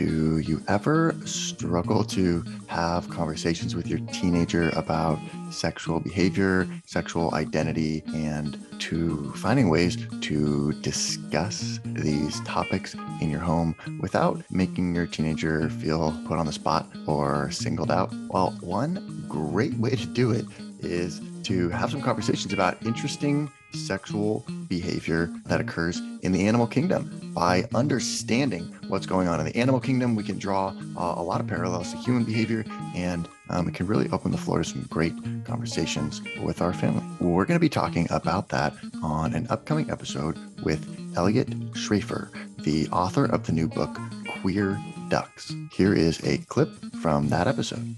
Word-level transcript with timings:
Do 0.00 0.38
you 0.38 0.62
ever 0.66 1.14
struggle 1.26 2.04
to 2.04 2.42
have 2.68 3.10
conversations 3.10 3.76
with 3.76 3.86
your 3.86 3.98
teenager 4.14 4.70
about 4.70 5.18
sexual 5.50 6.00
behavior, 6.00 6.66
sexual 6.86 7.34
identity, 7.34 8.02
and 8.14 8.58
to 8.78 9.30
finding 9.32 9.68
ways 9.68 9.98
to 10.22 10.72
discuss 10.80 11.80
these 11.84 12.40
topics 12.46 12.96
in 13.20 13.28
your 13.28 13.40
home 13.40 13.74
without 14.00 14.42
making 14.50 14.94
your 14.94 15.04
teenager 15.04 15.68
feel 15.68 16.18
put 16.26 16.38
on 16.38 16.46
the 16.46 16.52
spot 16.52 16.88
or 17.06 17.50
singled 17.50 17.90
out? 17.90 18.10
Well, 18.30 18.56
one 18.62 19.26
great 19.28 19.74
way 19.74 19.90
to 19.90 20.06
do 20.06 20.30
it 20.30 20.46
is 20.78 21.20
to 21.42 21.68
have 21.68 21.90
some 21.90 22.00
conversations 22.00 22.54
about 22.54 22.82
interesting 22.86 23.52
sexual 23.72 24.44
behavior 24.68 25.30
that 25.46 25.60
occurs 25.60 26.00
in 26.22 26.32
the 26.32 26.46
animal 26.46 26.66
kingdom. 26.66 27.10
By 27.34 27.64
understanding 27.74 28.74
what's 28.88 29.06
going 29.06 29.28
on 29.28 29.40
in 29.40 29.46
the 29.46 29.56
animal 29.56 29.80
kingdom, 29.80 30.14
we 30.14 30.22
can 30.22 30.38
draw 30.38 30.68
uh, 30.96 31.14
a 31.16 31.22
lot 31.22 31.40
of 31.40 31.46
parallels 31.46 31.92
to 31.92 31.98
human 31.98 32.24
behavior, 32.24 32.64
and 32.94 33.28
um, 33.48 33.68
it 33.68 33.74
can 33.74 33.86
really 33.86 34.08
open 34.10 34.30
the 34.32 34.38
floor 34.38 34.58
to 34.58 34.64
some 34.64 34.86
great 34.90 35.14
conversations 35.44 36.20
with 36.42 36.60
our 36.60 36.72
family. 36.72 37.04
We're 37.20 37.44
going 37.44 37.56
to 37.58 37.60
be 37.60 37.68
talking 37.68 38.06
about 38.10 38.48
that 38.48 38.74
on 39.02 39.34
an 39.34 39.46
upcoming 39.50 39.90
episode 39.90 40.36
with 40.62 40.84
Eliot 41.16 41.48
Schrefer, 41.74 42.30
the 42.58 42.88
author 42.88 43.26
of 43.26 43.46
the 43.46 43.52
new 43.52 43.68
book, 43.68 43.96
Queer 44.40 44.80
Ducks. 45.08 45.54
Here 45.72 45.94
is 45.94 46.20
a 46.24 46.38
clip 46.38 46.70
from 47.00 47.28
that 47.28 47.46
episode 47.46 47.96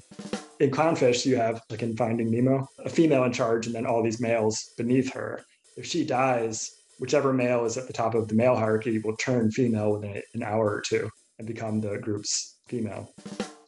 in 0.62 0.70
clownfish, 0.70 1.26
you 1.26 1.36
have 1.36 1.60
like 1.70 1.82
in 1.82 1.96
Finding 1.96 2.30
Nemo, 2.30 2.68
a 2.78 2.88
female 2.88 3.24
in 3.24 3.32
charge, 3.32 3.66
and 3.66 3.74
then 3.74 3.84
all 3.84 4.02
these 4.02 4.20
males 4.20 4.72
beneath 4.76 5.12
her. 5.12 5.44
If 5.76 5.86
she 5.86 6.04
dies, 6.04 6.70
whichever 6.98 7.32
male 7.32 7.64
is 7.64 7.76
at 7.76 7.86
the 7.86 7.92
top 7.92 8.14
of 8.14 8.28
the 8.28 8.34
male 8.34 8.56
hierarchy 8.56 8.98
will 8.98 9.16
turn 9.16 9.50
female 9.50 9.92
within 9.92 10.22
an 10.34 10.42
hour 10.42 10.66
or 10.66 10.80
two 10.80 11.08
and 11.38 11.48
become 11.48 11.80
the 11.80 11.98
group's 11.98 12.58
female. 12.68 13.10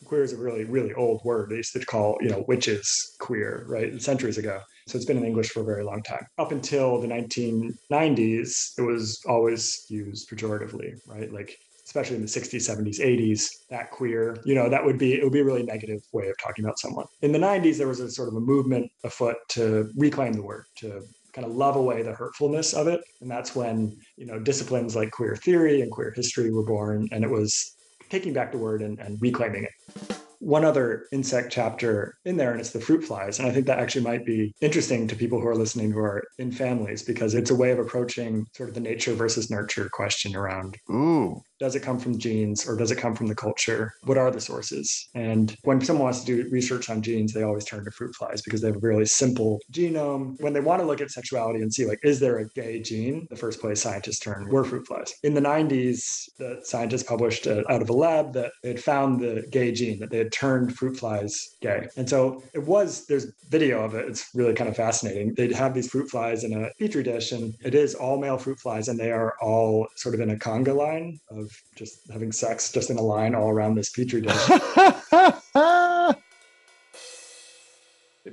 Queer 0.04 0.22
is 0.22 0.34
a 0.34 0.36
really, 0.36 0.64
really 0.64 0.92
old 0.94 1.22
word. 1.24 1.48
They 1.50 1.56
used 1.56 1.72
to 1.72 1.84
call, 1.84 2.18
you 2.20 2.28
know, 2.28 2.44
witches 2.46 3.16
queer, 3.20 3.64
right? 3.66 4.00
Centuries 4.02 4.36
ago. 4.36 4.60
So 4.86 4.96
it's 4.96 5.06
been 5.06 5.16
in 5.16 5.24
English 5.24 5.48
for 5.48 5.62
a 5.62 5.64
very 5.64 5.82
long 5.82 6.02
time. 6.02 6.26
Up 6.38 6.52
until 6.52 7.00
the 7.00 7.08
1990s, 7.08 8.78
it 8.78 8.82
was 8.82 9.18
always 9.26 9.86
used 9.88 10.28
pejoratively, 10.28 10.92
right? 11.06 11.32
Like 11.32 11.56
especially 11.86 12.16
in 12.16 12.22
the 12.22 12.28
60s 12.28 12.66
70s 12.66 12.98
80s 12.98 13.46
that 13.68 13.90
queer 13.90 14.38
you 14.46 14.54
know 14.54 14.70
that 14.70 14.82
would 14.82 14.96
be 14.96 15.12
it 15.12 15.22
would 15.22 15.34
be 15.34 15.40
a 15.40 15.44
really 15.44 15.62
negative 15.62 16.00
way 16.14 16.28
of 16.28 16.34
talking 16.42 16.64
about 16.64 16.78
someone 16.78 17.04
in 17.20 17.30
the 17.30 17.38
90s 17.38 17.76
there 17.76 17.88
was 17.88 18.00
a 18.00 18.10
sort 18.10 18.28
of 18.28 18.34
a 18.36 18.40
movement 18.40 18.90
afoot 19.04 19.36
to 19.50 19.90
reclaim 19.94 20.32
the 20.32 20.42
word 20.42 20.64
to 20.76 21.02
kind 21.34 21.46
of 21.46 21.54
love 21.54 21.76
away 21.76 22.02
the 22.02 22.14
hurtfulness 22.14 22.72
of 22.72 22.86
it. 22.86 23.02
And 23.20 23.30
that's 23.30 23.54
when 23.54 23.96
you 24.16 24.26
know 24.26 24.38
disciplines 24.38 24.96
like 24.96 25.10
queer 25.10 25.36
theory 25.36 25.82
and 25.82 25.90
queer 25.90 26.12
history 26.12 26.50
were 26.50 26.64
born 26.64 27.08
and 27.12 27.24
it 27.24 27.30
was 27.30 27.76
taking 28.08 28.32
back 28.32 28.52
the 28.52 28.58
word 28.58 28.82
and, 28.82 28.98
and 29.00 29.20
reclaiming 29.20 29.64
it. 29.64 30.16
One 30.38 30.64
other 30.64 31.06
insect 31.10 31.50
chapter 31.50 32.18
in 32.26 32.36
there, 32.36 32.50
and 32.50 32.60
it's 32.60 32.70
the 32.70 32.80
fruit 32.80 33.02
flies. 33.02 33.38
And 33.38 33.48
I 33.48 33.50
think 33.50 33.66
that 33.66 33.78
actually 33.78 34.04
might 34.04 34.26
be 34.26 34.54
interesting 34.60 35.08
to 35.08 35.16
people 35.16 35.40
who 35.40 35.48
are 35.48 35.56
listening 35.56 35.90
who 35.90 36.00
are 36.00 36.22
in 36.38 36.52
families 36.52 37.02
because 37.02 37.34
it's 37.34 37.50
a 37.50 37.54
way 37.54 37.70
of 37.70 37.78
approaching 37.78 38.46
sort 38.54 38.68
of 38.68 38.74
the 38.74 38.80
nature 38.80 39.14
versus 39.14 39.50
nurture 39.50 39.88
question 39.90 40.36
around 40.36 40.76
Ooh 40.90 41.42
does 41.58 41.74
it 41.74 41.80
come 41.80 41.98
from 41.98 42.18
genes 42.18 42.66
or 42.68 42.76
does 42.76 42.90
it 42.90 42.98
come 42.98 43.14
from 43.14 43.26
the 43.26 43.34
culture? 43.34 43.94
What 44.04 44.18
are 44.18 44.30
the 44.30 44.40
sources? 44.40 45.08
And 45.14 45.56
when 45.62 45.80
someone 45.80 46.04
wants 46.04 46.20
to 46.20 46.26
do 46.26 46.48
research 46.50 46.90
on 46.90 47.02
genes, 47.02 47.32
they 47.32 47.42
always 47.42 47.64
turn 47.64 47.84
to 47.84 47.90
fruit 47.90 48.14
flies 48.14 48.42
because 48.42 48.60
they 48.60 48.68
have 48.68 48.76
a 48.76 48.80
really 48.80 49.06
simple 49.06 49.60
genome. 49.72 50.40
When 50.40 50.52
they 50.52 50.60
want 50.60 50.80
to 50.80 50.86
look 50.86 51.00
at 51.00 51.10
sexuality 51.10 51.60
and 51.60 51.72
see, 51.72 51.86
like, 51.86 52.00
is 52.02 52.20
there 52.20 52.38
a 52.38 52.48
gay 52.50 52.80
gene? 52.80 53.26
The 53.30 53.36
first 53.36 53.60
place 53.60 53.80
scientists 53.80 54.18
turn 54.18 54.48
were 54.48 54.64
fruit 54.64 54.86
flies. 54.86 55.14
In 55.22 55.34
the 55.34 55.40
90s, 55.40 56.28
the 56.38 56.60
scientists 56.62 57.02
published 57.02 57.46
out 57.46 57.82
of 57.82 57.88
a 57.88 57.92
lab 57.92 58.32
that 58.34 58.52
they 58.62 58.70
had 58.70 58.82
found 58.82 59.20
the 59.20 59.46
gay 59.50 59.72
gene, 59.72 59.98
that 60.00 60.10
they 60.10 60.18
had 60.18 60.32
turned 60.32 60.76
fruit 60.76 60.96
flies 60.96 61.56
gay. 61.60 61.88
And 61.96 62.08
so 62.08 62.42
it 62.52 62.64
was, 62.64 63.06
there's 63.06 63.32
video 63.48 63.84
of 63.84 63.94
it. 63.94 64.08
It's 64.08 64.28
really 64.34 64.54
kind 64.54 64.68
of 64.68 64.76
fascinating. 64.76 65.34
They'd 65.34 65.52
have 65.52 65.74
these 65.74 65.90
fruit 65.90 66.10
flies 66.10 66.44
in 66.44 66.52
a 66.52 66.70
petri 66.78 67.02
dish, 67.02 67.32
and 67.32 67.54
it 67.64 67.74
is 67.74 67.94
all 67.94 68.18
male 68.18 68.38
fruit 68.38 68.58
flies, 68.58 68.88
and 68.88 68.98
they 68.98 69.12
are 69.12 69.34
all 69.40 69.86
sort 69.96 70.14
of 70.14 70.20
in 70.20 70.30
a 70.30 70.36
conga 70.36 70.74
line 70.74 71.20
of 71.30 71.43
of 71.44 71.52
just 71.76 72.10
having 72.10 72.32
sex 72.32 72.72
just 72.72 72.90
in 72.90 72.96
a 72.96 73.02
line 73.02 73.34
all 73.34 73.50
around 73.50 73.74
this 73.74 73.90
petri 73.90 74.22
dish. 74.22 74.34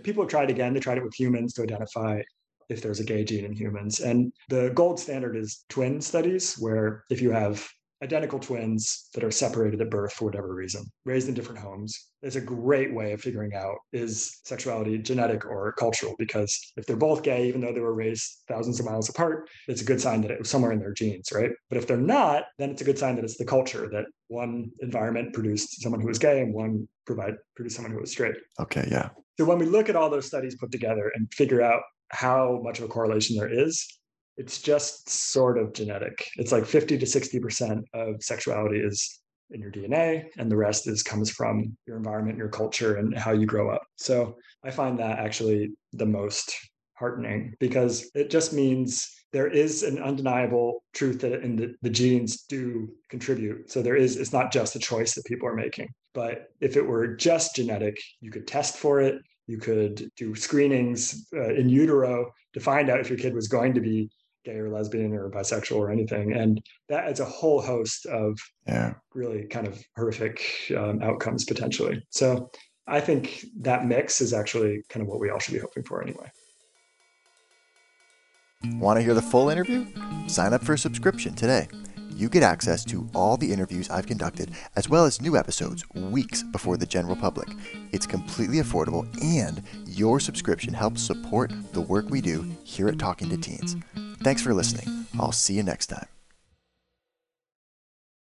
People 0.03 0.23
have 0.23 0.31
tried 0.31 0.49
again. 0.49 0.73
They 0.73 0.79
tried 0.79 0.97
it 0.97 1.03
with 1.03 1.13
humans 1.13 1.53
to 1.53 1.63
identify 1.63 2.21
if 2.69 2.81
there's 2.81 3.01
a 3.01 3.03
gay 3.03 3.23
gene 3.23 3.45
in 3.45 3.53
humans. 3.53 3.99
And 3.99 4.33
the 4.49 4.71
gold 4.73 4.99
standard 4.99 5.35
is 5.35 5.63
twin 5.69 6.01
studies, 6.01 6.55
where 6.57 7.03
if 7.09 7.21
you 7.21 7.31
have 7.31 7.67
identical 8.03 8.39
twins 8.39 9.09
that 9.13 9.23
are 9.23 9.31
separated 9.31 9.81
at 9.81 9.89
birth 9.89 10.13
for 10.13 10.25
whatever 10.25 10.53
reason, 10.53 10.83
raised 11.05 11.27
in 11.27 11.33
different 11.33 11.59
homes. 11.61 12.07
Is 12.23 12.35
a 12.35 12.41
great 12.41 12.93
way 12.93 13.13
of 13.13 13.21
figuring 13.21 13.55
out 13.55 13.77
is 13.93 14.39
sexuality 14.43 14.97
genetic 14.99 15.45
or 15.45 15.73
cultural? 15.73 16.15
Because 16.19 16.73
if 16.77 16.85
they're 16.85 16.95
both 16.95 17.23
gay, 17.23 17.47
even 17.47 17.61
though 17.61 17.73
they 17.73 17.79
were 17.79 17.95
raised 17.95 18.43
thousands 18.47 18.79
of 18.79 18.85
miles 18.85 19.09
apart, 19.09 19.49
it's 19.67 19.81
a 19.81 19.85
good 19.85 19.99
sign 19.99 20.21
that 20.21 20.31
it 20.31 20.37
was 20.37 20.49
somewhere 20.49 20.71
in 20.71 20.79
their 20.79 20.93
genes, 20.93 21.31
right? 21.33 21.51
But 21.69 21.77
if 21.77 21.87
they're 21.87 21.97
not, 21.97 22.45
then 22.59 22.69
it's 22.69 22.81
a 22.81 22.85
good 22.85 22.99
sign 22.99 23.15
that 23.15 23.25
it's 23.25 23.37
the 23.37 23.45
culture 23.45 23.89
that 23.91 24.05
one 24.27 24.69
environment 24.81 25.33
produced 25.33 25.81
someone 25.81 26.01
who 26.01 26.07
was 26.07 26.19
gay 26.19 26.41
and 26.41 26.53
one 26.53 26.87
provide 27.05 27.35
produced 27.55 27.75
someone 27.75 27.91
who 27.91 27.99
was 27.99 28.11
straight. 28.11 28.35
Okay, 28.59 28.87
yeah. 28.91 29.09
So 29.39 29.45
when 29.45 29.57
we 29.57 29.65
look 29.65 29.89
at 29.89 29.95
all 29.95 30.09
those 30.09 30.27
studies 30.27 30.55
put 30.55 30.71
together 30.71 31.11
and 31.15 31.31
figure 31.33 31.61
out 31.61 31.81
how 32.09 32.59
much 32.63 32.79
of 32.79 32.85
a 32.85 32.87
correlation 32.87 33.37
there 33.37 33.51
is, 33.51 33.87
it's 34.37 34.61
just 34.61 35.09
sort 35.09 35.57
of 35.57 35.73
genetic. 35.73 36.27
It's 36.37 36.51
like 36.51 36.65
50 36.65 36.97
to 36.97 37.05
60% 37.05 37.83
of 37.93 38.23
sexuality 38.23 38.79
is 38.79 39.19
in 39.51 39.61
your 39.61 39.71
DNA, 39.71 40.25
and 40.37 40.49
the 40.49 40.55
rest 40.55 40.87
is 40.87 41.03
comes 41.03 41.29
from 41.29 41.75
your 41.85 41.97
environment, 41.97 42.37
your 42.37 42.49
culture, 42.49 42.97
and 42.97 43.17
how 43.17 43.33
you 43.33 43.45
grow 43.45 43.69
up. 43.69 43.81
So 43.97 44.37
I 44.63 44.71
find 44.71 44.97
that 44.99 45.19
actually 45.19 45.71
the 45.93 46.05
most 46.05 46.55
heartening 46.93 47.55
because 47.59 48.09
it 48.15 48.29
just 48.29 48.53
means 48.53 49.09
there 49.33 49.47
is 49.47 49.83
an 49.83 50.01
undeniable 50.01 50.83
truth 50.93 51.21
that 51.21 51.41
in 51.41 51.55
the, 51.55 51.73
the 51.81 51.89
genes 51.89 52.43
do 52.43 52.89
contribute. 53.09 53.71
So 53.71 53.81
there 53.81 53.95
is, 53.95 54.17
it's 54.17 54.33
not 54.33 54.51
just 54.51 54.75
a 54.75 54.79
choice 54.79 55.15
that 55.15 55.25
people 55.25 55.47
are 55.47 55.55
making. 55.55 55.89
But 56.13 56.49
if 56.59 56.75
it 56.75 56.85
were 56.85 57.15
just 57.15 57.55
genetic, 57.55 57.97
you 58.19 58.29
could 58.29 58.45
test 58.45 58.77
for 58.77 59.01
it. 59.01 59.15
You 59.47 59.57
could 59.57 60.09
do 60.17 60.35
screenings 60.35 61.27
uh, 61.33 61.53
in 61.53 61.69
utero 61.69 62.31
to 62.53 62.59
find 62.59 62.89
out 62.89 62.99
if 62.99 63.09
your 63.09 63.17
kid 63.17 63.33
was 63.33 63.47
going 63.47 63.73
to 63.73 63.81
be 63.81 64.09
gay 64.43 64.57
or 64.57 64.69
lesbian 64.69 65.13
or 65.13 65.29
bisexual 65.29 65.77
or 65.77 65.91
anything. 65.91 66.33
And 66.33 66.61
that 66.89 67.09
is 67.09 67.19
a 67.19 67.25
whole 67.25 67.61
host 67.61 68.05
of 68.05 68.39
yeah. 68.67 68.93
really 69.13 69.45
kind 69.47 69.67
of 69.67 69.81
horrific 69.95 70.43
um, 70.75 71.01
outcomes 71.01 71.45
potentially. 71.45 72.03
So 72.09 72.49
I 72.87 72.99
think 72.99 73.45
that 73.59 73.85
mix 73.85 74.21
is 74.21 74.33
actually 74.33 74.81
kind 74.89 75.01
of 75.01 75.07
what 75.07 75.19
we 75.19 75.29
all 75.29 75.39
should 75.39 75.53
be 75.53 75.59
hoping 75.59 75.83
for 75.83 76.01
anyway. 76.01 76.31
Want 78.75 78.97
to 78.97 79.03
hear 79.03 79.13
the 79.13 79.21
full 79.21 79.49
interview? 79.49 79.87
Sign 80.27 80.53
up 80.53 80.63
for 80.63 80.73
a 80.73 80.77
subscription 80.77 81.33
today. 81.33 81.67
You 82.13 82.29
get 82.29 82.43
access 82.43 82.85
to 82.85 83.09
all 83.15 83.35
the 83.35 83.51
interviews 83.51 83.89
I've 83.89 84.05
conducted, 84.05 84.51
as 84.75 84.87
well 84.87 85.05
as 85.05 85.21
new 85.21 85.35
episodes 85.35 85.83
weeks 85.95 86.43
before 86.43 86.77
the 86.77 86.85
general 86.85 87.15
public. 87.15 87.47
It's 87.91 88.05
completely 88.05 88.57
affordable, 88.59 89.07
and 89.23 89.63
your 89.87 90.19
subscription 90.19 90.73
helps 90.73 91.01
support 91.01 91.51
the 91.73 91.81
work 91.81 92.09
we 92.09 92.21
do 92.21 92.45
here 92.63 92.87
at 92.87 92.99
Talking 92.99 93.29
to 93.29 93.37
Teens. 93.37 93.75
Thanks 94.23 94.41
for 94.41 94.53
listening. 94.53 95.05
I'll 95.19 95.31
see 95.31 95.55
you 95.55 95.63
next 95.63 95.87
time. 95.87 96.07